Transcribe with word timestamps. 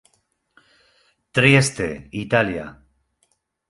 Trieste, 1.37 2.09
Italia. 2.23 2.65